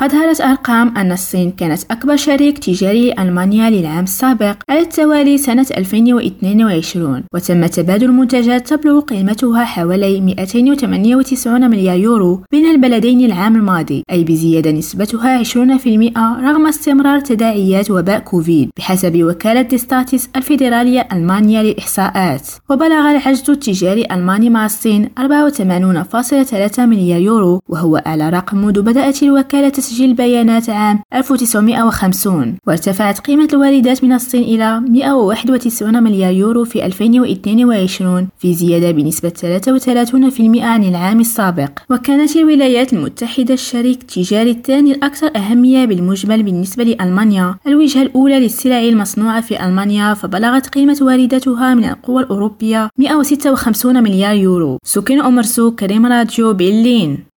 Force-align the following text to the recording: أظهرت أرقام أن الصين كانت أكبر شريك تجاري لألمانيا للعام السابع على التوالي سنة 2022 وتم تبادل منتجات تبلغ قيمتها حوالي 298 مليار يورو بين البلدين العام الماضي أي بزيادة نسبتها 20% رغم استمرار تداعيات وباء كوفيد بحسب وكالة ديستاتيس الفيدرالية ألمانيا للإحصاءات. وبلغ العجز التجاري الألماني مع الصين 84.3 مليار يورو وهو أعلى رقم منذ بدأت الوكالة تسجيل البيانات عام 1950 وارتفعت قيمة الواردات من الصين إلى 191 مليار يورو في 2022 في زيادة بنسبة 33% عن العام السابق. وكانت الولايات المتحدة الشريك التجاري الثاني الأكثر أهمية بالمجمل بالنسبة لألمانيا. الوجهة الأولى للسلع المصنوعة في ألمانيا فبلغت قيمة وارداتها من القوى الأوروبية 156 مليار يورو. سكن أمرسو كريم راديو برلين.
أظهرت 0.00 0.40
أرقام 0.40 0.98
أن 0.98 1.12
الصين 1.12 1.50
كانت 1.50 1.82
أكبر 1.90 2.16
شريك 2.16 2.58
تجاري 2.58 3.10
لألمانيا 3.10 3.70
للعام 3.70 4.04
السابع 4.04 4.56
على 4.68 4.80
التوالي 4.80 5.38
سنة 5.38 5.66
2022 5.76 7.22
وتم 7.34 7.66
تبادل 7.66 8.12
منتجات 8.12 8.68
تبلغ 8.68 9.00
قيمتها 9.00 9.64
حوالي 9.64 10.20
298 10.20 11.70
مليار 11.70 11.98
يورو 11.98 12.42
بين 12.50 12.70
البلدين 12.70 13.24
العام 13.24 13.56
الماضي 13.56 14.02
أي 14.10 14.24
بزيادة 14.24 14.70
نسبتها 14.70 15.42
20% 15.44 15.56
رغم 16.18 16.66
استمرار 16.66 17.20
تداعيات 17.20 17.90
وباء 17.90 18.18
كوفيد 18.18 18.70
بحسب 18.78 19.22
وكالة 19.22 19.62
ديستاتيس 19.62 20.28
الفيدرالية 20.36 21.08
ألمانيا 21.12 21.62
للإحصاءات. 21.62 22.48
وبلغ 22.70 23.10
العجز 23.10 23.50
التجاري 23.50 24.00
الألماني 24.00 24.50
مع 24.50 24.64
الصين 24.66 25.08
84.3 25.18 26.78
مليار 26.78 27.20
يورو 27.20 27.60
وهو 27.68 27.96
أعلى 27.96 28.30
رقم 28.30 28.58
منذ 28.58 28.82
بدأت 28.82 29.22
الوكالة 29.22 29.72
تسجيل 29.84 30.10
البيانات 30.10 30.70
عام 30.70 30.98
1950 31.14 32.56
وارتفعت 32.66 33.18
قيمة 33.20 33.48
الواردات 33.52 34.04
من 34.04 34.12
الصين 34.12 34.42
إلى 34.42 34.80
191 34.80 36.02
مليار 36.02 36.32
يورو 36.32 36.64
في 36.64 36.86
2022 36.86 38.28
في 38.38 38.54
زيادة 38.54 38.90
بنسبة 38.90 39.28
33% 39.28 40.62
عن 40.62 40.84
العام 40.84 41.20
السابق. 41.20 41.70
وكانت 41.90 42.36
الولايات 42.36 42.92
المتحدة 42.92 43.54
الشريك 43.54 44.00
التجاري 44.00 44.50
الثاني 44.50 44.92
الأكثر 44.92 45.30
أهمية 45.36 45.84
بالمجمل 45.84 46.42
بالنسبة 46.42 46.84
لألمانيا. 46.84 47.54
الوجهة 47.66 48.02
الأولى 48.02 48.40
للسلع 48.40 48.80
المصنوعة 48.80 49.40
في 49.40 49.64
ألمانيا 49.64 50.14
فبلغت 50.14 50.68
قيمة 50.68 50.98
وارداتها 51.00 51.74
من 51.74 51.84
القوى 51.84 52.22
الأوروبية 52.22 52.88
156 52.98 54.02
مليار 54.02 54.34
يورو. 54.34 54.78
سكن 54.84 55.20
أمرسو 55.20 55.70
كريم 55.70 56.06
راديو 56.06 56.52
برلين. 56.52 57.24